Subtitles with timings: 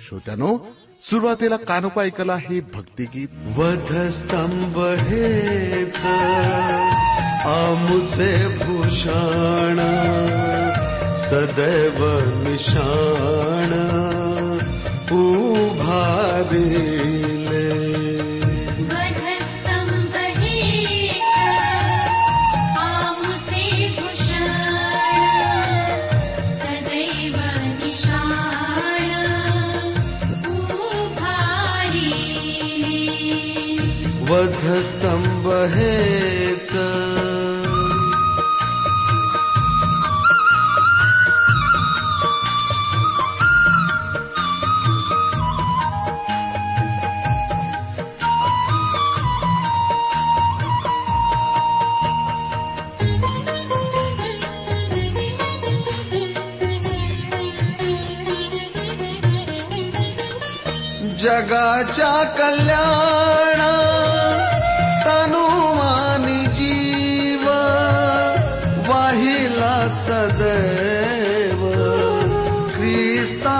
[0.00, 0.50] श्रोत्यानो
[1.08, 6.00] सुरुवातीला कानोपा ऐकला हे भक्तिगीत वधस्तंभ हेच
[7.54, 9.78] आमुचे भूषण
[11.24, 12.00] सदैव
[12.44, 13.72] निशाण
[15.20, 17.43] उभारिले वधस्तंभ
[35.72, 36.70] हेच
[61.18, 63.60] जगाच्या कल्याण
[65.24, 67.46] तनुमानी जीव
[68.88, 71.60] वाहिला सदैव.
[72.68, 73.56] ख्रिस्तासाठी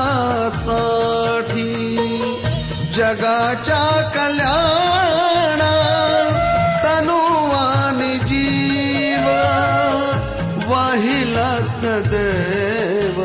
[2.92, 5.60] जगाच्या कल्याण
[6.84, 9.28] तनुवानी जीव
[10.70, 13.18] वाहिला सदैव.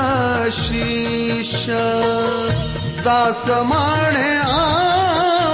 [3.03, 4.31] da să mane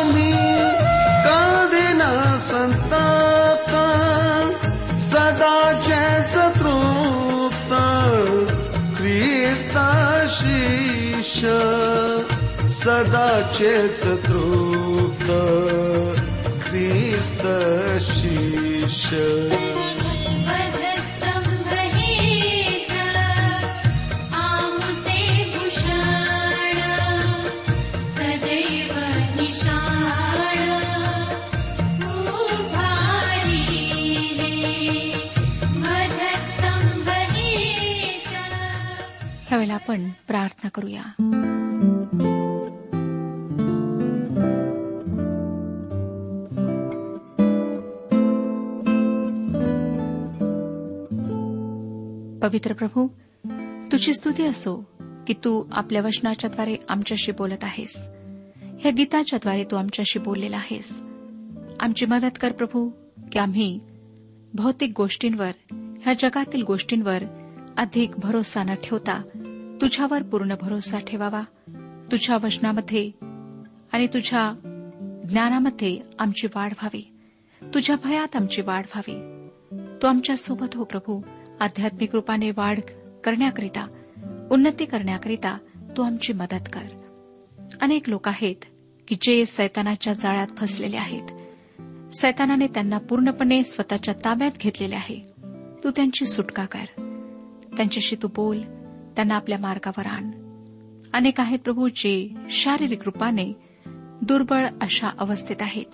[0.00, 0.34] ami,
[1.24, 2.00] caldin
[2.48, 3.88] santapta,
[4.96, 7.86] sada ceță trucă,
[8.94, 10.52] Cristașiș,
[12.82, 15.42] sada ceță trucă,
[16.70, 18.18] Cristașiș.
[39.68, 41.02] ह्यावेळेला आपण प्रार्थना करूया.
[52.42, 53.06] पवित्र प्रभू
[53.92, 54.84] तुझी स्तुती असो
[55.26, 57.96] की तू आपल्या वचनाच्याद्वारे आमच्याशी बोलत आहेस.
[58.80, 61.02] ह्या गीताच्याद्वारे तू आमच्याशी बोललेला आहेस.
[61.80, 62.90] आमची मदत कर प्रभू
[63.32, 63.80] की आम्ही
[64.54, 67.22] भौतिक गोष्टींवर ह्या जगातील गोष्टींवर
[67.76, 69.22] अधिक भरोसा न ठेवता
[69.80, 71.42] तुझ्यावर पूर्ण भरोसा ठेवावा.
[72.12, 73.10] तुझ्या वचनामध्ये
[73.92, 74.52] आणि तुझ्या
[75.28, 77.10] ज्ञानामध्ये आमची वाढ व्हावी.
[77.74, 79.38] तुझ्या भयात आमची वाढ व्हावी.
[80.02, 81.22] तू आमच्यासोबत हो प्रभू.
[81.60, 82.80] आध्यात्मिक रूपाने वाढ
[83.24, 83.86] करण्याकरिता
[84.50, 85.58] उन्नती करण्याकरिता
[85.96, 87.02] तू आमची मदत कर.
[87.80, 88.64] अनेक लोक आहेत
[89.08, 91.28] की जे सैतानाच्या जाळ्यात फसलेले आहेत.
[92.14, 95.20] सैतानाने त्यांना पूर्णपणे स्वतःच्या ताब्यात घेतलेले आहे.
[95.84, 96.84] तू त्यांची सुटका कर.
[97.76, 98.62] त्यांच्याशी तू बोल.
[99.18, 100.30] त्यांना आपल्या मार्गावर आण.
[101.12, 103.52] अनेक आहेत प्रभू जे शारीरिक रूपाने
[104.22, 105.84] दुर्बळ अशा अवस्थेत आहेत.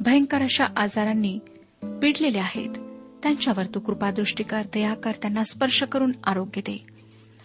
[0.00, 1.38] भयंकर अशा आजारांनी
[1.82, 2.70] पिडलेले आहेत.
[3.22, 6.84] त्यांच्यावर तू कृपादृष्टी कर दया कर त्यांना स्पर्श करून आरोग्य दे.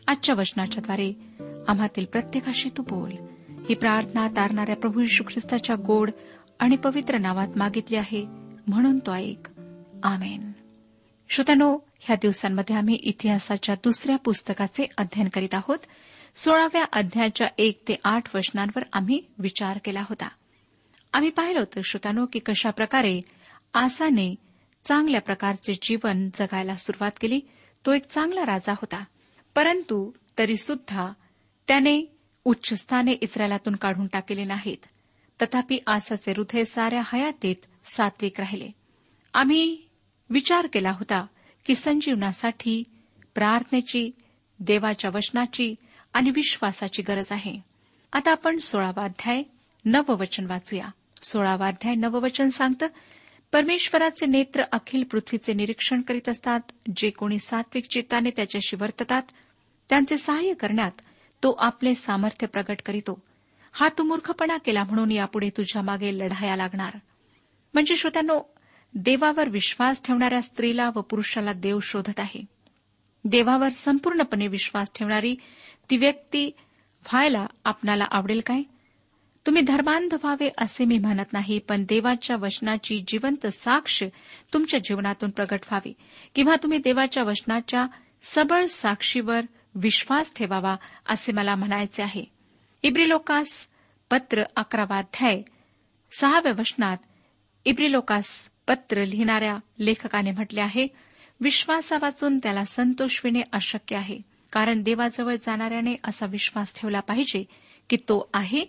[0.07, 1.13] आजच्या वचनाच्याद्वारे
[1.67, 3.11] आम्हातील प्रत्येकाशी तू बोल.
[3.69, 6.11] ही प्रार्थना तारणाऱ्या प्रभू यशू ख्रिस्ताच्या गोड
[6.59, 8.25] आणि पवित्र नावात मागितली आहे
[8.67, 9.47] म्हणून तो ऐक.
[10.03, 10.51] आमेन.
[11.29, 15.77] श्रोत्यानो ह्या दिवसांमध्ये आम्ही इतिहासाच्या दुसऱ्या पुस्तकाचे अध्ययन करीत आहोत.
[16.35, 20.27] सोळाव्या अध्यायाच्या एक ते आठ वचनांवर आम्ही विचार केला होता.
[21.13, 23.21] आम्ही पाहिलं होतं श्रोत्यानो की कशा प्रकारे
[23.73, 24.35] आसाने
[24.85, 27.39] चांगल्या प्रकारचे जीवन जगायला सुरुवात केली.
[27.85, 29.03] तो एक चांगला राजा होता.
[29.55, 31.11] परंतु तरी सुद्धा
[31.67, 34.85] त्याने उच्चस्थाने इस्रायलातून काढून टाकले नाहीत.
[35.41, 37.55] तथापि आसाचे हृदय साऱ्या हयातीत
[37.85, 38.69] सात्विक राहिले.
[39.33, 39.84] आम्ही
[40.29, 41.25] विचार केला होता
[41.65, 42.83] की संजीवनासाठी
[43.35, 44.11] प्रार्थनेची
[44.59, 45.75] देवाच्या वचनाची
[46.13, 47.59] आणि विश्वासाची गरज आहे.
[48.13, 49.43] आता आपण सोळावाध्याय
[49.85, 50.87] नववचन वाचूया.
[51.21, 52.87] सोळावाध्याय नववचन सांगतं
[53.51, 56.59] परमेश्वराचे नेत्र अखिल पृथ्वीचे निरीक्षण करीत असतात.
[56.95, 59.21] जे कोणी सात्विक चित्ताने त्याच्याशी वर्ततात
[59.89, 60.91] त्यांचे सहाय्य करण्यात
[61.43, 63.23] तो आपले सामर्थ्य प्रगट करीतो.
[63.71, 66.97] हा तू मूर्खपणा केला म्हणून यापुढे तुझ्या मागे लढाया लागणार.
[67.73, 68.54] म्हणजे श्रोत्यानो
[68.97, 72.45] देवावर विश्वास ठेवणाऱ्या स्त्रीला व पुरुषाला देव शोधत आहे.
[73.25, 75.35] देवावर संपूर्णपणे विश्वास ठेवणारी
[75.89, 76.45] ती व्यक्ती
[77.11, 78.61] व्हायला आपणाला आवडेल काय?
[79.45, 84.03] तुम्ही धर्मांध व्हावे असे मी म्हणत नाही पण देवाच्या वचनाची जिवंत साक्ष
[84.53, 85.93] तुमच्या जीवनातून प्रगट व्हावी.
[86.35, 87.87] किंवा तुम्ही देवाच्या वचनाच्या
[88.23, 89.41] सबळ साक्षीवर
[89.75, 90.75] विश्वास ठेवावा
[91.09, 92.23] असे मला म्हणायचे आहे.
[92.83, 93.67] इब्रिलोकास
[94.11, 95.41] पत्र अकरावा अध्याय
[96.19, 96.97] सहाव्या वचनात
[97.65, 100.87] इब्रिलोकास पत्र लिहिणाऱ्या लेखकाने म्हटले आहे
[101.41, 104.19] विश्वासा वाचून त्याला संतोष विणे अशक्य आहे
[104.51, 107.43] कारण देवाजवळ जाणाऱ्याने असा विश्वास ठेवला पाहिजे
[107.89, 108.65] की तो आहे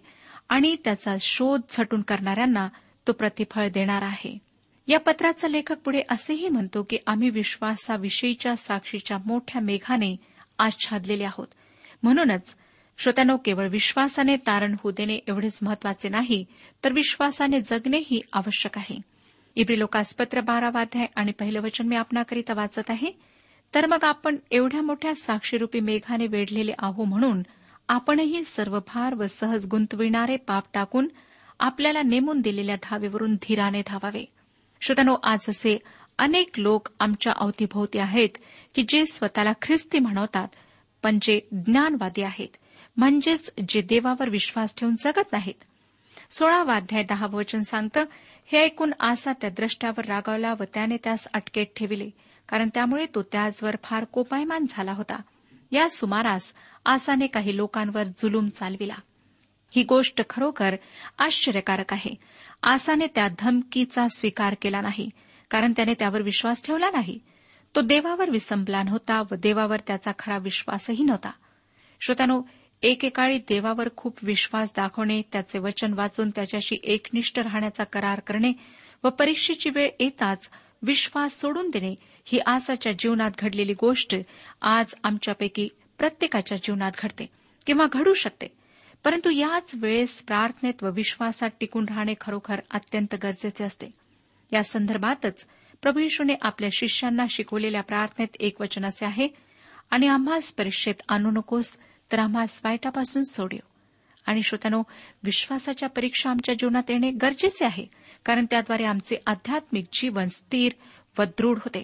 [0.48, 2.68] आणि त्याचा शोध झटून करणाऱ्यांना
[3.06, 4.38] तो प्रतिफळ देणार आहे.
[4.86, 10.16] या पत्राचा लेखक पुढे असेही म्हणतो की आम्ही विश्वासाविषयीच्या साक्षीच्या मोठ्या मेघाने
[10.58, 11.46] आच्छादलेले आहोत.
[12.02, 12.56] म्हणूनच
[12.98, 16.44] श्रोत्यानो केवळ विश्वासाने तारण होऊ देणे एवढेच महत्त्वाचे नाही
[16.84, 19.00] तर विश्वासाने जगणेही आवश्यक आहे.
[19.56, 23.10] इब्री लोकास पत्र बारावाध्याय आणि पहिलं वचन मी आपणाकरिता वाचत आहे.
[23.74, 27.42] तर मग आपण एवढ्या मोठ्या साक्षीरूपी मेघाने वेढलेले आहो म्हणून
[27.88, 31.08] आपणही सर्व भार व सहज गुंतविणारे पाप टाकून
[31.60, 34.24] आपल्याला नेमून दिलेल्या धावेवरून धीराने धावावे.
[34.80, 35.78] श्रोतनो आज असे
[36.18, 38.38] अनेक लोक आमच्या अवतीभोवती आहेत
[38.74, 40.48] की जे स्वतःला ख्रिस्ती म्हणवतात
[41.02, 42.56] पण जे ज्ञानवादी आहेत
[42.96, 45.64] म्हणजेच जे देवावर विश्वास ठेवून जगत नाहीत.
[46.30, 48.04] सोळा वाध्याय दहा वचन सांगतं
[48.52, 52.10] हे ऐकून आसा त्या द्रष्ट्यावर रागावला व त्याने त्यास अटकेत ठेविले
[52.48, 55.16] कारण त्यामुळे तो त्याचवर फार कोपायमान झाला होता.
[55.72, 56.52] या सुमारास
[56.84, 58.94] आसाने काही लोकांवर जुलूम चालविला.
[59.70, 60.76] ही गोष्ट खरोखर
[61.18, 62.14] आश्चर्यकारक आहे.
[62.62, 65.10] आसाने त्या धमकीचा स्वीकार केला नाही
[65.50, 67.18] कारण त्याने त्यावर विश्वास ठेवला नाही.
[67.74, 71.30] तो देवावर विसंबला नव्हता व देवावर त्याचा खरा विश्वासही नव्हता.
[72.00, 72.42] श्रोत्यानो
[72.82, 78.52] एकेकाळी देवावर खूप विश्वास दाखवणे त्याचे वचन वाचून त्याच्याशी एकनिष्ठ राहण्याचा करार करणे
[79.04, 80.50] व परीक्षेची वेळ येताच
[80.82, 84.14] विश्वास सोडून देणे ही आसाच्या जीवनात घडलेली गोष्ट
[84.62, 85.68] आज आमच्यापैकी
[85.98, 87.26] प्रत्येकाच्या जीवनात घडते
[87.66, 88.46] किंवा घडू शकते.
[89.04, 93.86] परंतु याच वेळेस प्रार्थनेत व विश्वासात टिकून राहणे खरोखर अत्यंत गरजेचे असते.
[94.52, 95.46] या संदर्भातच
[95.82, 99.28] प्रभू येशूने आपल्या शिष्यांना शिकवलेल्या प्रार्थनेत एक वचन असे आहे
[99.90, 101.76] आणि आम्हास परीक्षेत आणू नकोस
[102.12, 103.56] तर आम्हास वाईटापासून सोडव.
[104.26, 104.82] आणि श्रोत्यानो
[105.22, 107.86] विश्वासाच्या परीक्षा आमच्या जीवनात येणे गरजेचे आहे
[108.24, 110.72] कारण त्याद्वारे आमचे आध्यात्मिक जीवन स्थिर
[111.18, 111.82] व दृढ होते.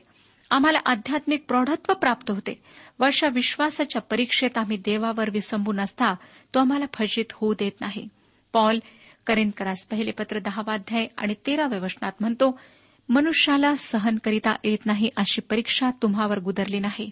[0.50, 2.62] आम्हाला आध्यात्मिक प्रौढत्व प्राप्त होते.
[2.98, 6.14] वर्षा विश्वासाच्या परीक्षेत आम्ही देवावर विसंबून असता
[6.54, 8.08] तो आम्हाला फजित होऊ देत नाही.
[8.52, 8.78] पॉल
[9.26, 12.60] करेनकरास पहिले पत्र दहावाध्याय आणि तेराव्या वचनात म्हणतो
[13.08, 17.10] मनुष्याला सहन करिता येत नाही अशी परीक्षा तुम्हावर गुदरली नाही.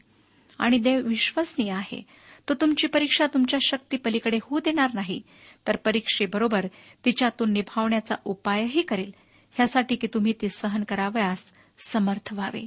[0.59, 2.03] आणि देव विश्वसनीय आहे.
[2.51, 5.23] तो तुमची परीक्षा तुमच्या शक्ती पलीकडे होऊ देणार नाही.
[5.69, 6.67] तर परीक्षेबरोबर
[7.05, 9.13] तिच्यातून निभावण्याचा उपायही करेल.
[9.51, 11.45] ह्यासाठी की तुम्ही ती सहन करावयास
[11.87, 12.67] समर्थ व्हावे.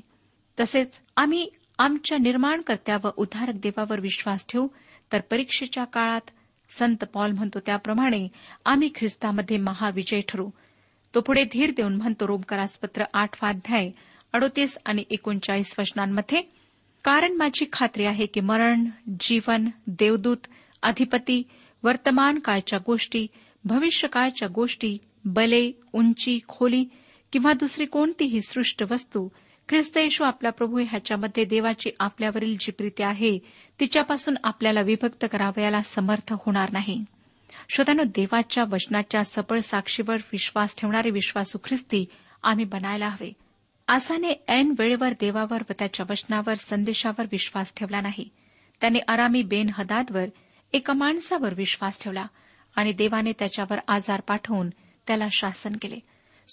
[0.60, 1.50] तसेच आम्ही
[1.80, 4.68] आमच्या निर्माणकर्त्या व उद्धारक देवावर विश्वास ठेवू.
[5.14, 6.30] तर परीक्षेच्या काळात
[6.70, 8.28] संत पॉल म्हणतो त्याप्रमाणे
[8.66, 10.50] आम्ही ख्रिस्तामध्ये महाविजय ठरू.
[11.16, 13.92] तो पुढे धीर देऊन म्हणतो रोमकरासपत्र आठवा अध्याय
[14.34, 16.63] अडोतीस आणि एकोणचाळीस वचनांमध्ये
[17.04, 18.86] कारण माझी खात्री आहे की मरण
[19.20, 20.38] जीवन देवदूत
[20.84, 21.44] अधिपती
[21.84, 23.28] वर्तमान काळच्या गोष्टी
[23.66, 26.86] भविष्यकाळच्या गोष्टी बले उंची खोली
[27.32, 29.28] किंवा दुसरी कोणतीही सृष्ट वस्तू
[29.70, 33.40] ख्रिस्त येशू आपला प्रभू ह्याच्यामध्ये देवाची आपल्यावरील जी प्रीती आहे
[33.80, 37.06] तिच्यापासून आपल्याला विभक्त करावयाला समर्थ होणार नाही.
[37.70, 42.06] श्रोत्यानो देवाच्या वचनाच्या सफळ साक्षीवर विश्वास ठेवणारे विश्वासू ख्रिस्ती
[42.44, 43.32] आम्ही बनायला हवे.
[43.88, 48.30] आसाने ऐन वेळेवर देवावर व त्याच्या वचनावर संदेशावर विश्वास ठेवला नाही.
[48.82, 50.26] त्याने अरामी बेन हदादवर
[50.74, 52.26] एका माणसावर विश्वास ठेवला
[52.76, 54.70] आणि देवाने त्याच्यावर आजार पाठवून
[55.08, 56.00] त्याला शासन केले.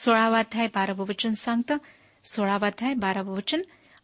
[0.03, 1.77] सोळावाध्याय बारावं वचन सांगतं
[2.25, 3.61] सोळावाध्याय बारावं वचन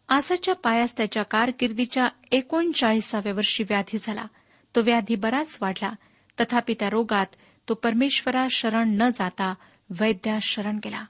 [0.09, 4.25] आसाच्या पायास त्याच्या कारकिर्दीच्या एकोणचाळीसाव्या वर्षी व्याधी झाला.
[4.75, 5.93] तो व्याधी बराच वाढला.
[6.39, 7.25] तथापि त्या रोगात
[7.69, 9.53] तो परमेश्वरा शरण न जाता
[9.99, 11.03] वैद्या शरण गेला.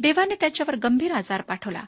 [0.00, 1.82] देवाने त्याच्यावर गंभीर आजार पाठवला.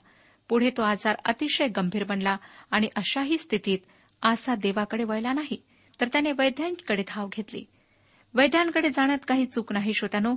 [0.49, 2.37] पुढे तो आजार अतिशय गंभीर बनला
[2.71, 3.79] आणि अशाही स्थितीत
[4.23, 5.63] आसा देवाकडे वळला नाही
[6.01, 7.65] तर त्याने वैद्यांकडे धाव घेतली.
[8.35, 10.35] वैद्यांकडे जाण्यात काही चूक नाही श्रोत्यानो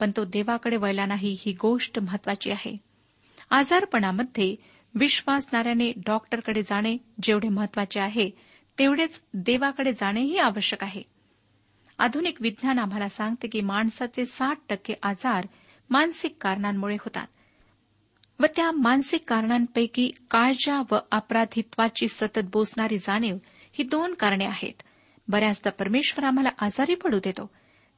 [0.00, 2.76] पण तो देवाकडे वळला नाही ही गोष्ट महत्वाची आहे.
[3.50, 4.56] आजारपणामध्ये
[4.94, 8.30] विश्वासणाऱ्याने डॉक्टरकडे जाणे जेवढे महत्त्वाचे आहे
[8.78, 11.02] तेवढेच देवाकडे जाणेही आवश्यक आहे.
[11.98, 15.46] आधुनिक विज्ञान आम्हाला सांगते की माणसाचे साठ टक्के आजार
[15.90, 17.26] मानसिक कारणांमुळे होतात.
[18.40, 23.36] व त्या मानसिक कारणांपैकी काळजा व अपराधित्वाची सतत बोसणारी जाणीव
[23.72, 24.82] ही दोन कारणे आहेत.
[25.28, 27.50] बऱ्याचदा परमेश्वर आम्हाला आजारी पडू देतो.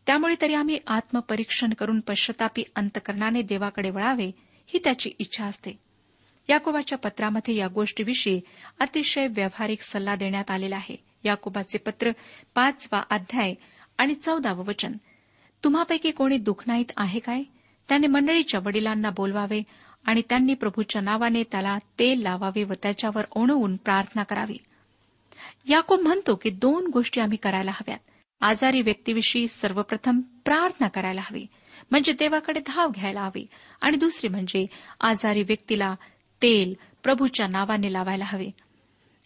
[0.07, 4.31] त्यामुळे तरी आम्ही आत्मपरीक्षण करून पश्चातापी अंतकरणाने देवाकडे वळावे
[4.67, 5.79] ही त्याची इच्छा असते.
[6.49, 8.41] याकोबाच्या पत्रामध्ये या गोष्टीविषयी
[8.81, 10.97] अतिशय व्यावहारिक सल्ला देण्यात आलेला आहे.
[11.25, 12.11] याकोबाचे पत्र
[12.55, 13.55] पाचवा अध्याय
[13.99, 14.93] आणि चौदावं वचन.
[15.64, 17.43] तुम्हापैकी कोणी दुखनाईत आहे काय?
[17.88, 19.62] त्याने मंडळीच्या वडिलांना बोलवावे
[20.05, 24.57] आणि त्यांनी प्रभूच्या नावाने त्याला तेल लावावे व त्याच्यावर ओणवून प्रार्थना करावी.
[25.69, 27.99] याकोब म्हणतो की दोन गोष्टी आम्ही करायला हव्यात.
[28.41, 31.47] आजारी व्यक्तीविषयी सर्वप्रथम प्रार्थना करायला हवी.
[31.91, 33.47] म्हणजे देवाकडे धाव घ्यायला हवी.
[33.81, 34.67] आणि दुसरी म्हणजे
[35.00, 35.95] आजारी व्यक्तीला
[36.43, 38.47] तेल प्रभूच्या नावाने लावायला हवे.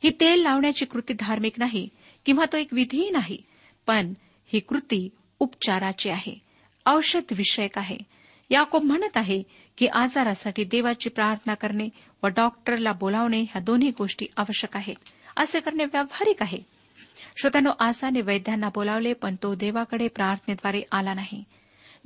[0.04, 1.88] ही तेल लावण्याची कृती धार्मिक नाही
[2.26, 3.42] किंवा तो एक विधीही नाही
[3.86, 4.12] पण
[4.52, 5.08] ही कृती
[5.40, 6.38] उपचाराची आहे.
[6.86, 8.17] औषध विषयक आहे.
[8.50, 9.42] याकोब म्हणत आहे
[9.78, 11.88] की आजारासाठी देवाची प्रार्थना करणे
[12.22, 14.94] व डॉक्टरला बोलावणे ह्या दोन्ही गोष्टी आवश्यक आहेत.
[15.36, 16.58] असे करणे व्यावहारिक आहे.
[17.40, 21.44] श्रोत्यानो आसाने वैद्यांना बोलावले पण तो देवाकडे प्रार्थनेद्वारे आला नाही.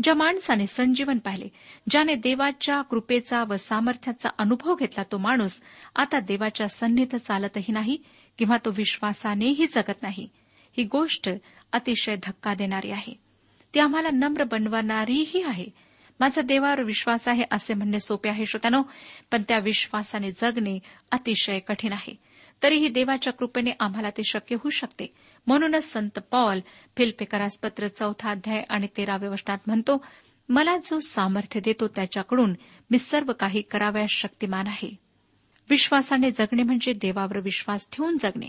[0.03, 1.49] ज्या माणसाने संजीवन पाहिले
[1.91, 5.63] ज्याने देवाच्या कृपेचा व सामर्थ्याचा अनुभव घेतला तो माणूस
[5.97, 7.99] आता देवाच्या सन्नीत चालतही नाही
[8.39, 10.29] किंवा तो विश्वासानेही जगत नाही.
[10.77, 11.31] ही गोष्ट
[11.73, 13.15] अतिशय धक्का देणारी आहे.
[13.75, 15.67] ती आम्हाला नम्र बनवणारीही आहे.
[16.23, 18.83] माझा देवावर विश्वास आहे असे म्हणणे सोपे आहे श्रोत्यानो
[19.31, 20.79] पण त्या विश्वासाने जगणे
[21.11, 22.15] अतिशय कठीण आहे.
[22.63, 25.15] तरीही देवाच्या कृपेने आम्हाला ते शक्य होऊ शकते.
[25.47, 26.61] म्हणूनच संत पॉल
[26.97, 30.05] फिल्पेकरास पत्र चौथा अध्याय आणि तेराव्या वचनात म्हणतो
[30.49, 32.55] मला जो सामर्थ्य देतो त्याच्याकडून
[32.91, 34.97] मी सर्व काही कराव्यास शक्तिमान आहे.
[35.71, 38.49] विश्वासाने जगणे म्हणजे देवावर विश्वास ठेवून जगणे.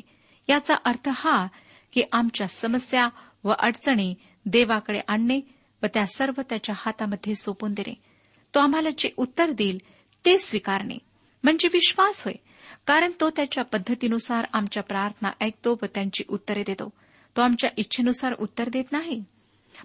[0.49, 1.47] याचा अर्थ हा
[1.93, 3.09] की आमच्या समस्या
[3.43, 4.15] व अडचणी
[4.45, 7.93] देवाकडे आणणे व त्या सर्व त्याच्या हातामध्ये सोपून देणे
[8.55, 9.77] तो आम्हाला जे उत्तर देईल
[10.25, 10.97] ते स्वीकारणे.
[11.43, 12.33] म्हणजे विश्वास होय.
[12.87, 16.93] कारण तो त्याच्या पद्धतीनुसार आमच्या प्रार्थना ऐकतो व त्यांची उत्तरे देतो.
[17.37, 19.23] तो आमच्या इच्छेनुसार उत्तर देत नाही.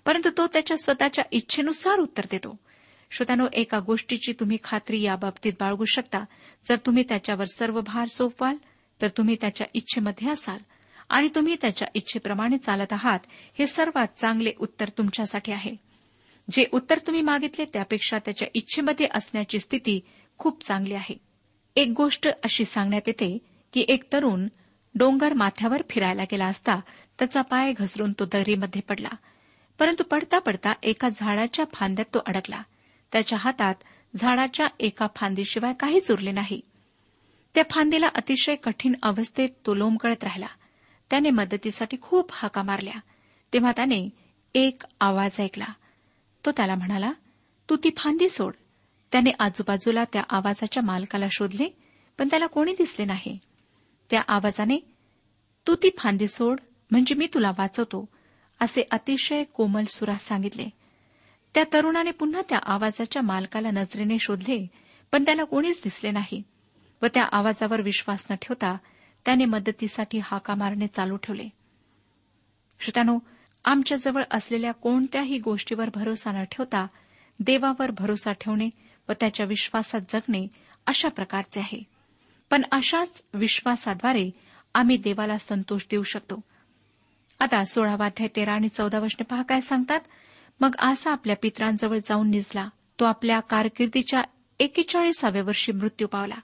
[0.06, 2.58] परंतु तो त्याच्या स्वतःच्या इच्छेनुसार उत्तर देतो.
[3.10, 6.24] श्रोत्यानो एका गोष्टीची तुम्ही खात्री याबाबतीत बाळगू शकता.
[6.68, 8.56] जर तुम्ही त्याच्यावर सर्व भार सोपवाल
[9.02, 10.58] तर तुम्ही त्याच्या इच्छेमध्ये असाल.
[11.10, 13.18] आणि तुम्ही त्याच्या इच्छेप्रमाणे चालत आहात
[13.58, 15.87] हे सर्वात चांगले उत्तर तुमच्यासाठी आहे.
[16.50, 20.00] जे उत्तर तुम्ही मागितले त्यापेक्षा त्याच्या इच्छेमध्ये असण्याची स्थिती
[20.38, 21.18] खूप चांगली आहे.
[21.76, 23.38] एक गोष्ट अशी सांगण्यात येते
[23.72, 24.48] की एक तरुण
[24.94, 26.80] डोंगर माथ्यावर फिरायला गेला असता
[27.18, 29.08] त्याचा पाय घसरून तो दरीमध्ये पडला.
[29.78, 32.62] परंतु पडता पडता एका झाडाच्या फांद्यात तो अडकला.
[33.12, 33.74] त्याच्या हातात
[34.16, 36.60] झाडाच्या एका फांदीशिवाय काहीच उरले नाही.
[37.54, 40.46] त्या फांदीला अतिशय कठीण अवस्थेत तो लोंबकळत राहिला.
[41.10, 43.00] त्याने मदतीसाठी खूप हाका मारल्या.
[43.52, 44.10] तेव्हा त्याने
[44.54, 45.66] एक आवाज ऐकला.
[46.48, 47.12] तो त्याला म्हणाला
[47.70, 48.52] तू ती फांदी सोड.
[49.12, 51.68] त्याने आजूबाजूला त्या आवाजाच्या मालकाला शोधले
[52.18, 53.38] पण त्याला कोणी दिसले नाही.
[54.10, 54.78] त्या आवाजाने
[55.66, 58.08] तू ती फांदी सोड म्हणजे मी तुला वाचवतो
[58.60, 60.68] असे अतिशय कोमल सुरात सांगितले.
[61.54, 64.66] त्या तरुणाने पुन्हा त्या आवाजाच्या मालकाला नजरेने शोधले
[65.12, 66.42] पण त्याला कोणीच दिसले नाही
[67.02, 68.76] व त्या आवाजावर विश्वास न ठेवता
[69.24, 71.48] त्याने मदतीसाठी हाका मारणे चालू ठेवले.
[72.80, 73.18] श्रोत्यानो
[73.68, 76.86] आमच्याजवळ असलेल्या कोणत्याही गोष्टीवर भरोसा न ठेवता
[77.40, 78.70] देवावर भरोसा ठेवणे
[79.08, 80.46] व त्याच्या विश्वासात जगणे
[80.86, 81.84] अशा प्रकारचे आहे.
[82.50, 84.30] पण अशाच विश्वासाद्वारे
[84.74, 86.40] आम्ही देवाला संतोष देऊ शकतो.
[87.40, 90.00] आता सोळावाध्याय तेरा आणि चौदा वचने पहा काय सांगतात.
[90.60, 92.68] मग आसा आपल्या पित्रांजवळ जाऊन निजला.
[93.00, 94.22] तो आपल्या कारकिर्दीच्या
[94.60, 96.36] एकेचाळीसाव्या वर्षी मृत्यू पावला.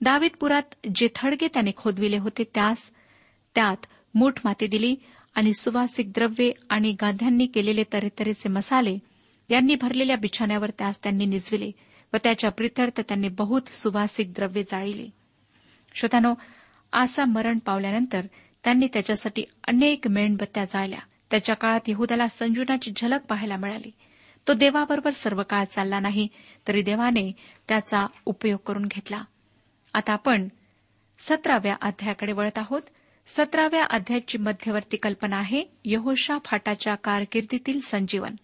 [0.00, 0.62] दावीदपुरात
[0.94, 2.92] जे थडगे त्याने खोदविले होते त्यास
[3.54, 4.96] त्यात मूठ माती दिली.
[5.34, 8.98] आणि सुवासिक द्रव्ये आणि गांध्यांनी केलेले तऱ्हेतऱ्हेचे मसाले
[9.50, 11.70] यांनी भरलेल्या बिछाण्यावर त्यास त्यांनी निजविले
[12.12, 15.06] व त्याच्या प्रित्यर्थ त्यांनी बहुत सुवासिक द्रव्ये जाळीले.
[15.94, 16.34] श्रोतानो
[16.92, 18.26] आसा मरण पावल्यानंतर
[18.64, 20.98] त्यांनी त्याच्यासाठी अनेक मेणबत्त्या जाळल्या.
[21.30, 23.90] त्याच्या काळात यहदाला संजुनाची झलक पाहायला मिळाली.
[24.48, 26.28] तो देवाबरोबर सर्व काळ चालला नाही
[26.68, 27.32] तरी देवाने
[27.68, 29.24] त्याचा उपयोग करून घेतला.
[29.94, 30.48] आता आपण
[31.18, 32.82] सतराव्या अध्यायाकडे वळत आहोत.
[33.26, 35.64] सतराव्या अध्यायाची मध्यवर्ती कल्पना आहे.
[35.84, 38.34] यहोशा फाटाच्या कारकिर्दीतील संजीवन.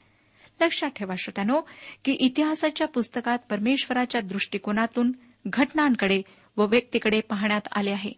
[0.61, 1.61] लक्षात ठेवा श्रोत्यानो
[2.05, 5.13] की इतिहासाच्या पुस्तकात परमेश्वराच्या दृष्टिकोनातून
[5.47, 6.23] घटनांकडे
[6.57, 8.13] व व्यक्तीकडे पाहण्यात आले आहे.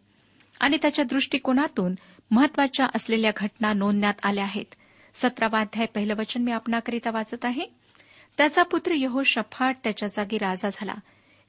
[0.60, 1.94] आणि त्याच्या दृष्टिकोनातून
[2.30, 4.74] महत्त्वाच्या असलेल्या घटना नोंदण्यात आल्या आहेत.
[5.14, 7.66] सतरावा अध्याय पहिलं वचन मी आपणाकरिता वाचत आहे.
[8.36, 10.94] त्याचा पुत्र यहो शफाट त्याच्या जागी राजा झाला.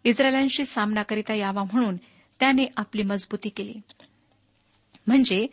[0.03, 1.95] इस्रायलांशी सामना करिता यावा म्हणून
[2.39, 3.73] त्याने आपली मजबूती केली.
[5.07, 5.47] म्हणजे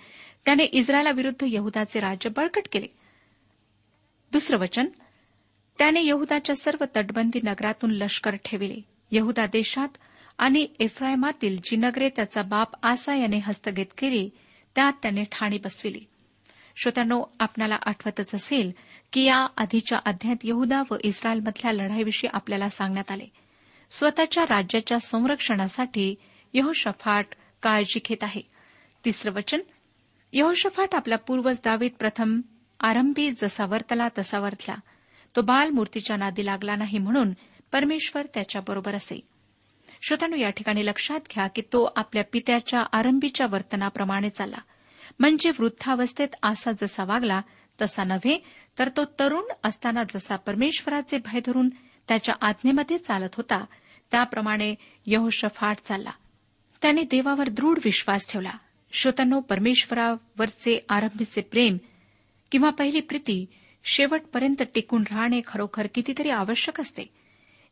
[0.45, 2.87] त्याने इस्रायलाविरुद्ध यहुदाचे राज्य बळकट केले.
[4.33, 4.87] दुसरं वचन
[5.79, 8.81] त्याने यहुदाच्या सर्व तटबंदी नगरातून लष्कर ठेविले.
[9.11, 9.89] यहुदा देशात
[10.39, 14.31] आणि एफ्रायमातील जी नगरे त्याचा बाप आसा याने हस्तगत केली
[14.75, 16.05] त्यात त्याने ठाणी बसविली.
[16.77, 18.73] श्रोत्यानो आपणाला आठवतच असेल
[19.13, 23.27] की या आधीच्या अध्यात यहुदा व इस्रायलमधल्या लढाईविषयी आपल्याला सांगण्यात आले.
[23.91, 26.15] स्वतःच्या राज्याच्या संरक्षणासाठी
[26.55, 27.27] यहोशफाट
[27.63, 28.43] काळजी घेत आहे.
[29.05, 29.61] तिसरं वचन
[30.33, 32.41] यहोशफाट आपला पूर्वज दावीत प्रथम
[32.81, 34.75] आरंभी जसा वर्तला तसा वर्तला.
[35.37, 37.33] तो बाल मूर्तीच्या नादी लागला नाही म्हणून
[37.73, 39.21] परमेश्वर त्याच्याबरोबर असे.
[40.03, 44.57] श्रोतांनो या ठिकाणी लक्षात घ्या की तो आपल्या पित्याच्या आरंभीच्या वर्तनाप्रमाणे चालला.
[45.21, 47.41] म्हणजे वृद्धावस्थेत आसा जसा वागला
[47.83, 48.45] तसा नव्हे
[48.79, 51.69] तर तो तरुण असताना जसा परमेश्वराचे भय धरून
[52.09, 53.65] त्याच्या आज्ञेमध्ये चालत होता
[54.11, 54.75] त्याप्रमाणे
[55.07, 56.11] यहोशफाट चालला.
[56.83, 58.53] त्याने देवावर दृढ विश्वास ठेवला.
[58.93, 61.77] श्रोत्यांनो परमेश्वरावरचे आरंभीचे प्रेम
[62.53, 63.47] किंवा पहिली प्रीती
[63.85, 67.03] शेवटपर्यंत टिकून राहणे खरोखर कितीतरी आवश्यक असते.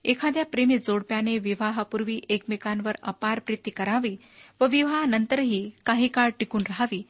[0.05, 4.17] एखाद्या प्रेमी जोडप्याने विवाहापूर्वी एकमेकांवर अपार प्रीती करावी
[4.61, 7.03] व विवाहानंतरही काही काळ टिकून राहावी.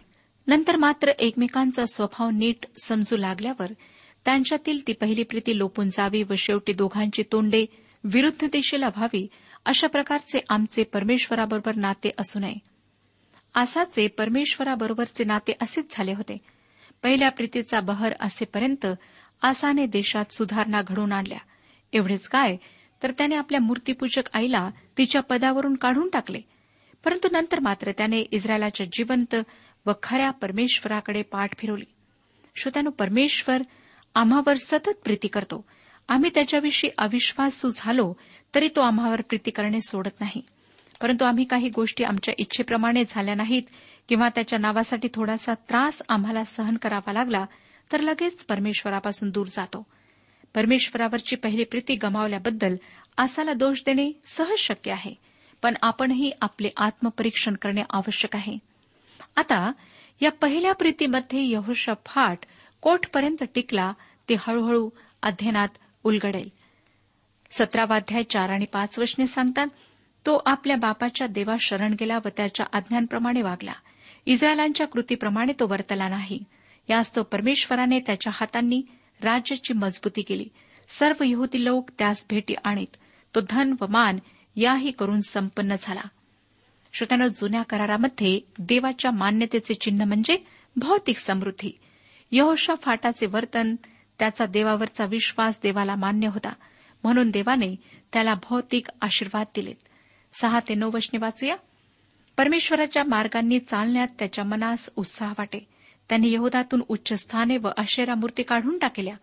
[0.47, 3.73] नंतर मात्र एकमेकांचा स्वभाव नीट समजू लागल्यावर
[4.25, 7.67] त्यांच्यातील ती पहिली प्रीती लोपून जावी व शेवटी दोघांची तोंडे
[8.05, 9.27] विरुद्ध दिशेला व्हावी
[9.65, 12.68] अशा प्रकारचे आमचे परमेश्वराबरोबर नाते असू नये.
[13.55, 16.39] आसाचे परमेश्वराबरोबरचे नाते असेच झाले होते.
[17.03, 18.87] पहिल्या प्रीतीचा बहर असेपर्यंत
[19.43, 21.39] आसाने देशात सुधारणा घडवून आणल्या.
[21.93, 22.57] एवढेच काय
[23.03, 26.41] तर त्याने आपल्या मूर्तीपूजक आईला तिच्या पदावरून काढून टाकले.
[27.05, 29.37] परंतु नंतर मात्र त्याने इस्रायलाच्या जिवंत
[29.87, 31.85] व खऱ्या परमेश्वराकडे पाठ फिरवली.
[32.57, 33.63] श्रोत्यानो परमेश्वर
[34.15, 35.65] आम्हावर सतत प्रीती करतो.
[36.09, 38.15] आम्ही त्याच्याविषयी अविश्वासू झालो
[38.55, 40.43] तरी तो आम्हावर प्रीती करणे सोडत नाही.
[41.01, 43.63] परंतु आम्ही काही गोष्टी आमच्या इच्छेप्रमाणे झाल्या नाहीत
[44.09, 47.45] किंवा त्याच्या नावासाठी थोडासा त्रास आम्हाला सहन करावा लागला
[47.93, 49.87] तर लगेच परमेश्वरापासून दूर जातो.
[50.55, 52.77] परमेश्वरावरची पहिली प्रीती गमावल्याबद्दल
[53.17, 55.15] आसाला दोष देणे सहज शक्य आहे
[55.63, 58.59] पण आपणही आपले आत्मपरीक्षण करणे आवश्यक आहे.
[59.37, 59.73] आता
[60.21, 62.39] या पहिल्या प्रीतीमध्ये यहोशा फाट
[62.81, 63.93] कोठपर्यंत टिकला
[64.29, 64.91] ते हळूहळू
[65.23, 65.69] अध्ययनात
[66.05, 66.49] उलगडेल.
[67.51, 69.67] सतरावाध्याय चार आणि पाच वचने सांगतात
[70.27, 73.73] तो आपल्या बापाच्या देवा शरण गेला व त्याच्या आज्ञांप्रमाणे वागला.
[74.27, 76.45] इस्रायलांच्या कृतीप्रमाणे तो वर्तला नाही.
[76.91, 78.83] यास तो परमेश्वराने त्याच्या हातांनी
[79.23, 80.49] राज्याची मजबूती केली.
[80.89, 82.97] सर्व यहुदी लोक त्यास भेटी आणीत.
[83.35, 84.19] तो धन व मान
[84.57, 86.01] याही करून संपन्न झाला.
[86.93, 91.79] श्रोत्यानं जुन्या करारामध्ये देवाच्या मान्यतेचे चिन्ह म्हणजे भौतिक समृद्धी.
[92.33, 93.77] यहोशा फाटाचे वर्तन
[94.19, 96.53] त्याचा देवावरचा विश्वास देवाला मान्य होता.
[97.03, 97.77] म्हणून देवाने
[98.13, 99.88] त्याला भौतिक आशीर्वाद दिलेत.
[100.33, 101.57] सहा ते नऊ वचने वाचूया.
[102.37, 105.69] परमेश्वराच्या मार्गांनी चालण्यात त्याच्या मनास उत्साह वाटे.
[106.09, 109.15] त्याने यहदातून उच्च स्थाने व अशेरा मूर्ती काढून टाकल्या.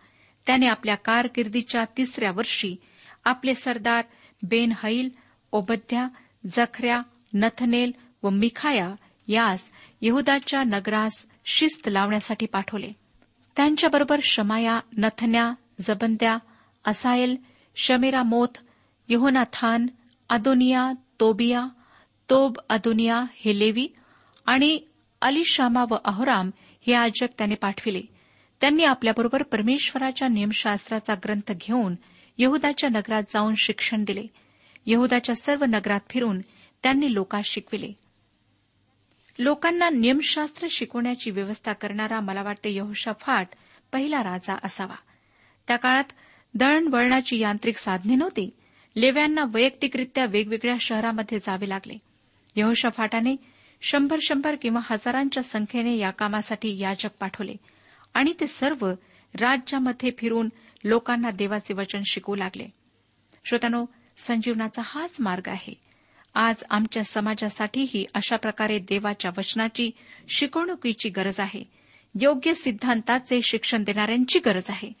[0.46, 2.76] त्याने आपल्या कारकिर्दीच्या तिसऱ्या वर्षी
[3.24, 4.04] आपले सरदार
[4.42, 5.10] बेन हईल
[5.52, 6.08] ओबद्या
[6.46, 7.02] जखऱ्या
[7.34, 7.92] नथनेल
[8.22, 8.94] व मिखाया
[9.28, 9.70] यास
[10.02, 12.90] यहुदाच्या नगरास शिस्त लावण्यासाठी पाठवले.
[13.56, 16.38] त्यांच्याबरोबर Shemaiah Nethaniah Zebadiah
[16.84, 17.36] Asahel
[17.76, 18.58] Shemiramoth
[19.08, 19.86] Jehonathan
[20.28, 21.66] Adonijah Tobijah
[22.68, 23.88] Tobadonijah हे लेवी
[24.46, 24.80] आणि
[25.20, 26.50] अलिशामा व अहोराम
[26.86, 28.02] हे आजक त्याने पाठविले.
[28.60, 31.94] त्यांनी आपल्याबरोबर परमेश्वराच्या नियमशास्त्राचा ग्रंथ घेऊन
[32.38, 34.26] यहदाच्या नगरात जाऊन शिक्षण दिले.
[34.86, 36.40] यहदाच्या सर्व नगरात फिरून
[36.82, 37.92] त्यांनी लोकांस शिकविले.
[39.38, 43.48] लोकांना नियमशास्त्र शिकवण्याची व्यवस्था करणारा मला वाटते यहोशाफाट
[43.92, 44.96] पहिला राजा असावा.
[45.68, 46.12] त्या काळात
[46.54, 48.50] दळणवळणाची यांत्रिक साधने नव्हती
[48.96, 51.98] लेव्यांना वैयक्तिकरित्या वेगवेगळ्या शहरामध्ये जावे लागले.
[52.56, 53.36] यहोशाफाटाने
[53.82, 57.54] शंभर शंभर किंवा हजारांच्या संख्येने या कामासाठी याचक पाठवले.
[58.14, 58.88] आणि ते सर्व
[59.40, 60.48] राज्यामध्ये फिरून
[60.84, 62.66] लोकांना देवाचे वचन शिकू लागले.
[63.44, 63.84] श्रोत्यानो
[64.16, 65.74] संजीवनाचा हाच मार्ग आहे.
[66.34, 69.90] आज आमच्या समाजासाठीही अशा प्रकारे देवाच्या वचनाची
[70.28, 71.64] शिकवणुकीची गरज आहे.
[72.20, 74.92] योग्य सिद्धांताचे शिक्षण देणाऱ्यांची गरज आहे.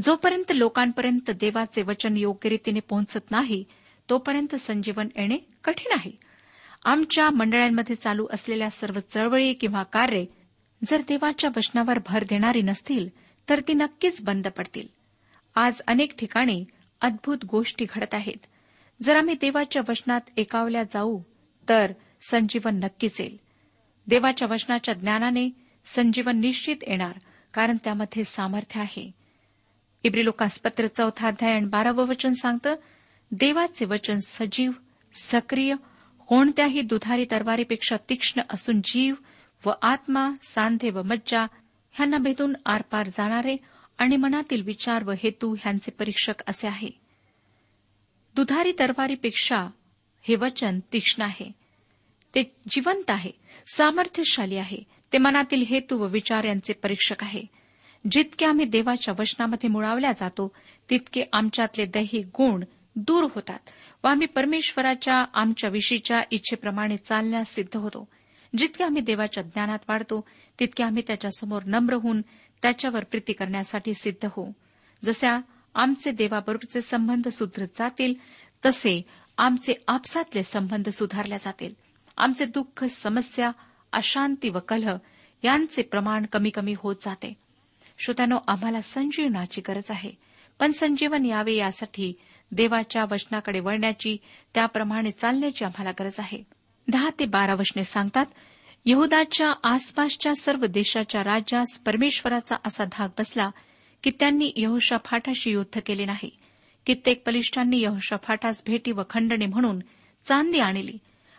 [0.00, 3.64] जोपर्यंत लोकांपर्यंत देवाचे वचन योग्य रीतीने पोहोचत नाही
[4.10, 6.10] तोपर्यंत संजीवन येणे कठीण आहे.
[6.84, 10.24] आमच्या मंडळांमध्ये चालू असलेल्या सर्व चळवळी किंवा कार्य
[10.84, 13.08] जर देवाच्या वचनावर भर देणारी नसतील
[13.48, 14.88] तर ती नक्कीच बंद पडतील.
[15.54, 16.64] आज अनेक ठिकाणी
[17.00, 18.46] अद्भुत गोष्टी घडत आहेत.
[19.02, 21.20] जर आम्ही देवाच्या वचनात एकावल्या जाऊ
[21.68, 21.92] तर
[22.30, 23.36] संजीवन नक्कीच येईल.
[24.06, 25.50] देवाच्या वचनाच्या ज्ञानाने
[25.84, 27.18] संजीवन निश्चित येणार
[27.54, 29.25] कारण त्यामध्ये सामर्थ्य आहे.
[30.06, 32.74] इब्री लोकांसपत्र चौथा अध्याय आणि बारावं वचन सांगतं
[33.30, 34.70] देवाचे वचन सजीव
[35.14, 35.74] सक्रिय
[36.26, 39.14] कोणत्याही दुधारी तरवारीपेक्षा तीक्ष्ण असून जीव
[39.66, 41.46] व आत्मा सांधे व मज्जा
[41.92, 43.56] ह्यांना भेदून आरपार जाणारे
[43.98, 46.88] आणि मनातील विचार व हेतू ह्यांचे परीक्षक असे आहे.
[48.34, 49.70] दुधारी तरवारीपेक्षा
[50.22, 51.52] हे वचन तीक्ष्ण आहे.
[52.34, 53.30] ते जिवंत आहे
[53.72, 54.78] सामर्थ्यशाली आहे.
[55.12, 57.55] ते मनातील हेतू व विचार यांचे परीक्षक आहे.
[58.10, 60.52] जितके आम्ही देवाच्या वचनामध्ये मुळावल्या जातो
[60.90, 62.64] तितके आमच्यातले दैहिक गुण
[62.96, 63.58] दूर होतात
[64.04, 68.08] व आम्ही परमेश्वराच्या आमच्या विषयीच्या इच्छेप्रमाणे चालण्यास सिद्ध होतो.
[68.56, 70.28] जितके आम्ही देवाच्या ज्ञानात वाढतो
[70.60, 72.20] तितके आम्ही त्याच्यासमोर नम्र होऊन
[72.62, 74.52] त्याच्यावर प्रीती करण्यासाठी सिद्ध होऊ.
[75.04, 75.40] जशा
[75.74, 78.14] आमचे देवाबरोबरचे संबंध सुधरत जातील
[78.66, 79.02] तसे
[79.38, 81.74] आमचे आपसातले संबंध सुधारले जातील.
[82.16, 83.50] आमचे दुःख समस्या
[83.92, 84.96] अशांती व कलह
[85.42, 87.45] यांचे प्रमाण कमी कमी होत जाते.
[87.98, 90.12] श्रोत्यानो आम्हाला संजीवनाची गरज आहे.
[90.58, 92.12] पण संजीवन यावे यासाठी
[92.52, 94.16] देवाच्या वचनाकडे वळण्याची
[94.54, 96.42] त्याप्रमाणे चालण्याची आम्हाला गरज आहे.
[96.88, 98.26] दहा ते बारा वचने सांगतात
[98.84, 103.50] यहुदाच्या आसपासच्या सर्व देशाच्या राज्यास परमेश्वराचा असा धाक बसला
[104.02, 106.30] की त्यांनी यहोशा फाटाशी युद्ध केले नाही.
[106.86, 109.78] कित्येक बलिष्ठांनी यहोशा फाटास भेटी व खंडणे म्हणून
[110.24, 110.98] चांदी आणली.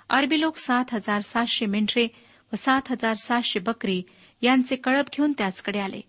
[0.09, 2.07] अरबी लोक सात हजार सातशे मेंढरे
[2.53, 4.03] व सात हजार सातशे बकरी
[4.41, 6.01] यांचे कळप घेऊन त्याचकडे आले.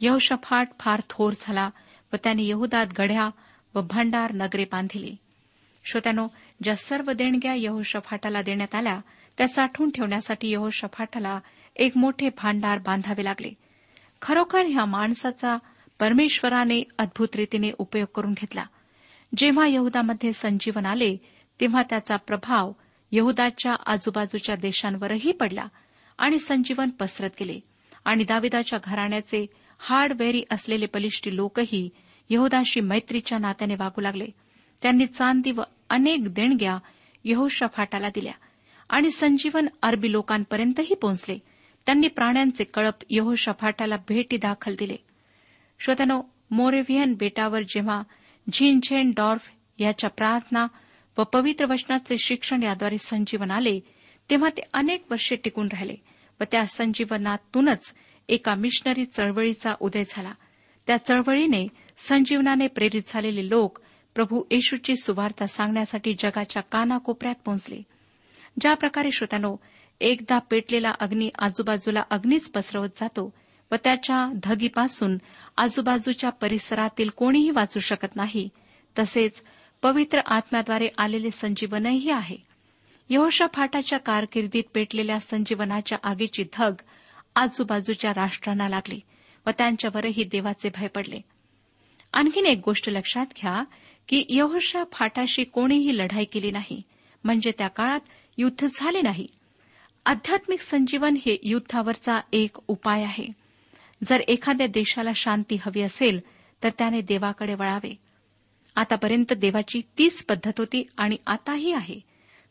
[0.00, 1.68] यहोशफाट फार थोर झाला
[2.12, 3.28] व त्याने यहुदात गढ्या
[3.74, 5.16] व भांडार नगरे बांधिली.
[5.84, 6.26] श्रोत्यानो
[6.62, 9.00] ज्या सर्व देणग्या यहोशफाटाला देण्यात आल्या
[9.38, 11.38] त्या साठवून ठेवण्यासाठी यहोशफाटाला
[11.76, 13.50] एक मोठे भांडार बांधावे लागले.
[14.22, 15.56] खरोखर ह्या माणसाचा
[16.00, 18.64] परमेश्वराने अद्भुत रीतीने उपयोग करून घेतला.
[19.36, 21.16] जेव्हा यहुदामध्ये संजीवन आले
[21.60, 22.72] तेव्हा त्याचा प्रभाव
[23.12, 25.66] यहुदाच्या आजूबाजूच्या देशांवरही पडला
[26.18, 27.60] आणि संजीवन पसरत गेले
[28.04, 29.46] आणि दाविदाच्या घराण्याचे
[29.78, 31.88] हाडवेरी असलेले बलिष्ठी लोकही
[32.30, 34.26] यहुदाशी मैत्रीच्या नात्याने वागू लागले.
[34.82, 36.78] त्यांनी चांदी व अनेक देणग्या
[37.24, 38.32] यहोशाफाटाला दिल्या
[38.88, 41.38] आणि संजीवन अरबी लोकांपर्यंतही पोहोचले.
[41.86, 44.96] त्यांनी प्राण्यांचे कळप यहोशाफाटाला भेटी दाखल दिले.
[45.78, 48.02] श्रोत्यानो मोरेव्हियन बेटावर जेव्हा
[48.52, 50.66] झिनझेन डॉर्फ याच्या प्रार्थना
[51.18, 53.80] व पवित्र वचनाचे शिक्षण याद्वारे संजीवन आले
[54.30, 55.94] तेव्हा ते अनेक वर्षे टिकून राहिले
[56.40, 57.94] व त्या संजीवनातूनच
[58.28, 60.32] एका मिशनरी चळवळीचा उदय झाला.
[60.86, 63.78] त्या चळवळीने संजीवनाने प्रेरित झालेले लोक
[64.14, 67.82] प्रभू येशूची सुवार्ता सांगण्यासाठी जगाच्या कानाकोपऱ्यात पोहोचले.
[68.60, 69.56] ज्या प्रकारे श्रोत्यानो
[70.00, 73.34] एकदा पेटलेला अग्नी आजूबाजूला अग्नीच पसरवत जातो
[73.72, 75.18] व त्याच्या धगीपासून
[75.56, 78.48] आजूबाजूच्या परिसरातील कोणीही वाचू शकत नाही
[78.98, 79.42] तसेच
[79.82, 82.36] पवित्र आत्म्याद्वारे आलेले संजीवनही आहे.
[83.10, 86.74] यहोशा फाटाच्या कारकिर्दीत पेटलेल्या संजीवनाच्या आगीची धग
[87.38, 89.00] आजूबाजूच्या राष्ट्रांना लागली
[89.46, 91.20] व त्यांच्यावरही देवाचे भय पडले.
[92.12, 93.64] आणखीन एक गोष्ट लक्षात घ्या
[94.08, 96.82] की यहोशा फाटाशी कोणीही लढाई केली नाही.
[97.24, 98.00] म्हणजे त्या काळात
[98.38, 99.26] युद्ध झाले नाही.
[100.06, 103.26] आध्यात्मिक संजीवन हे युद्धावरचा एक उपाय आहे.
[104.04, 106.20] जर एखाद्या देशाला शांती हवी असेल
[106.62, 107.94] तर त्याने देवाकडे वळावे.
[108.76, 112.00] आतापर्यंत देवाची तीच पद्धत होती आणि आताही आहे.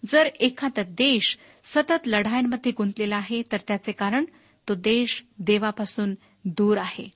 [0.06, 4.26] जर एखादा देश सतत लढायांमध्ये गुंतलेला आहे तर त्याचे कारण
[4.70, 7.10] तो देश देवापासून दूर आहे.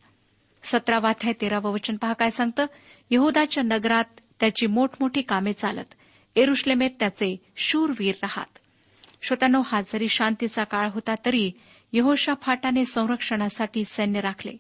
[0.64, 2.66] सतरावाध्याय तेरावं वचन पहा काय सांगतं?
[3.12, 5.94] यहुदाच्या नगरात त्याची मोठमोठी कामे चालत
[6.36, 8.58] एरुश्लेमेत त्याचे शूरवीर राहत.
[9.22, 11.52] श्रोत्यानो हा जरी शांतीचा काळ होता तरी
[11.94, 14.52] यहोशा फाटाने संरक्षणासाठी सैन्य राखले.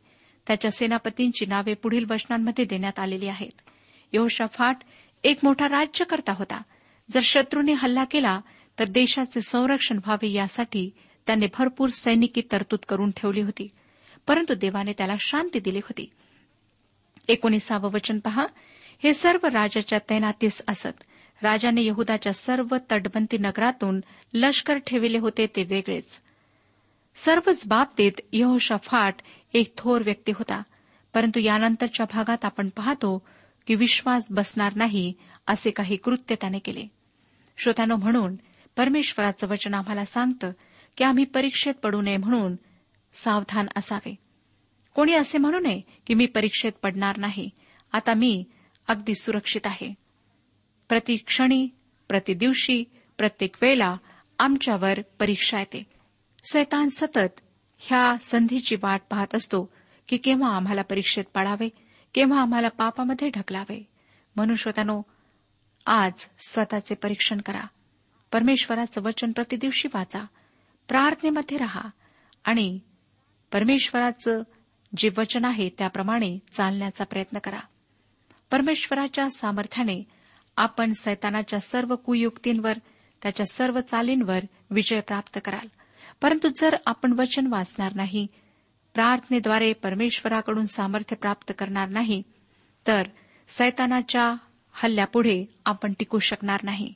[0.47, 3.61] त्याच्या सेनापतींची नावे पुढील वचनांमध्ये देण्यात आलेली आहेत.
[4.13, 4.77] यहोशा फाट
[5.23, 6.61] एक मोठा राज्यकर्ता होता.
[7.11, 8.39] जर शत्रूने हल्ला केला
[8.79, 10.89] तर देशाचे संरक्षण व्हावे यासाठी
[11.27, 13.67] त्याने भरपूर सैनिकी तरतूद करून ठेवली होती.
[14.27, 16.09] परंतु देवाने त्याला शांती दिली होती.
[17.27, 18.47] एकोणीसावं वचन पहा.
[19.03, 21.03] हे सर्व राजाच्या तैनातीस असत.
[21.43, 23.99] राजाने यहुदाच्या सर्व तटबंदी नगरातून
[24.33, 26.19] लष्कर ठेविले होते ते वेगळेच.
[27.15, 29.15] सर्वच बाबतीत यहोशाफाट
[29.53, 30.61] एक थोर व्यक्ती होता.
[31.13, 33.27] परंतु यानंतरच्या भागात आपण पाहतो
[33.67, 35.13] की विश्वास बसणार नाही
[35.47, 36.83] असे काही कृत्य त्याने केले.
[37.57, 38.35] श्रोत्यानो म्हणून
[38.77, 40.51] परमेश्वराचं वचन आम्हाला सांगतं
[40.97, 42.55] की आम्ही परीक्षेत पडू नये म्हणून
[43.13, 44.15] सावधान असावे.
[44.95, 47.49] कोणी असे म्हणू नये की मी परीक्षेत पडणार नाही.
[47.91, 48.43] आता मी
[48.87, 49.93] अगदी सुरक्षित आहे.
[50.89, 51.67] प्रतिक्षणी
[52.07, 52.83] प्रतिदिवशी
[53.17, 53.97] प्रत्येक वेळेला
[54.39, 55.83] आमच्यावर परीक्षा येते.
[56.51, 57.39] सैतान सतत
[57.77, 59.73] ह्या संधीची वाट पाहत असतो
[60.07, 61.69] की केव्हा आम्हाला परीक्षेत पाडावे
[62.13, 63.87] केव्हा आम्हाला पापामध्ये ढकलावे.
[64.35, 65.01] म्हणून श्रोत्यानो
[65.85, 66.11] आज
[66.47, 67.63] स्वतःचे परीक्षण करा.
[68.31, 70.19] परमेश्वराचं वचन प्रतिदिवशी वाचा.
[70.91, 71.81] प्रार्थनेमध्ये रहा.
[72.45, 72.79] आणि
[73.51, 74.43] परमेश्वराचं
[74.97, 77.59] जे वचन आहे त्याप्रमाणे चालण्याचा प्रयत्न करा.
[78.51, 80.03] परमेश्वराच्या सामर्थ्याने
[80.57, 82.77] आपण सैतानाच्या सर्व कुयुक्तींवर
[83.23, 85.67] त्याच्या सर्व चालींवर विजय प्राप्त कराल.
[86.21, 88.27] परंतु जर आपण वचन वाचणार नाही
[88.93, 92.23] प्रार्थनेद्वारे परमेश्वराकडून सामर्थ्य प्राप्त करणार नाही
[92.87, 93.03] तर
[93.47, 94.35] सैतानाच्या
[94.71, 96.93] हल्ल्यापुढे आपण टिकू शकणार नाही.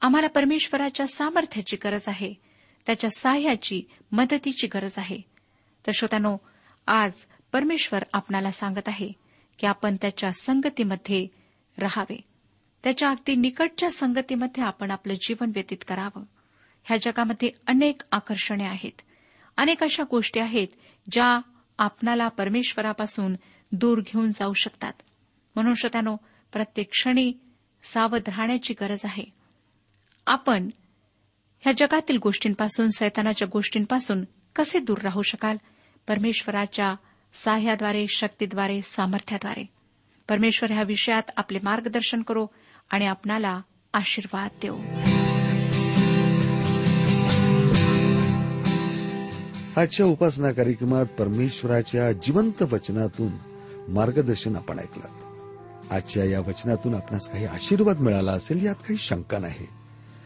[0.00, 2.51] आम्हाला परमेश्वराच्या सामर्थ्याची गरज आहे.
[2.86, 5.18] त्याच्या सहाय्याची मदतीची गरज आहे.
[5.86, 6.36] तर श्रोत्यानो
[6.86, 7.12] आज
[7.52, 9.12] परमेश्वर आपणाला सांगत आहे
[9.58, 11.26] की आपण त्याच्या संगतीमध्ये
[11.78, 12.20] राहावे.
[12.84, 16.22] त्याच्या अगदी निकटच्या संगतीमध्ये आपण आपलं जीवन व्यतीत करावं.
[16.84, 19.02] ह्या जगामध्ये अनेक आकर्षणे आहेत.
[19.56, 20.68] अनेक अशा गोष्टी आहेत
[21.10, 21.40] ज्या
[21.78, 23.36] आपणाला परमेश्वरापासून
[23.72, 24.92] दूर घेऊन जाऊ शकतात.
[25.54, 26.16] म्हणून श्रोत्यानो
[26.52, 27.32] प्रत्येक क्षणी
[27.82, 29.24] सावध राहण्याची गरज आहे.
[30.26, 30.68] आपण
[31.64, 34.24] ह्या जगातील गोष्टींपासून सैतानाच्या गोष्टींपासून
[34.56, 35.56] कसे दूर राहू शकाल?
[36.08, 36.94] परमेश्वराच्या
[37.34, 39.66] साह्याद्वारे शक्तीद्वारे सामर्थ्याद्वारे.
[40.28, 42.46] परमेश्वर ह्या विषयात आपले मार्गदर्शन करो
[42.90, 43.60] आणि आपणाला
[43.92, 44.78] आशीर्वाद देऊ
[49.76, 53.32] आजच्या उपासना कार्यक्रमात परमेश्वराच्या जिवंत वचनातून
[53.88, 55.08] मार्गदर्शन आपण ऐकलं.
[55.90, 59.81] आजच्या या वचनातून आपणास काही आशीर्वाद मिळाला असेल यात काही शंका नाही.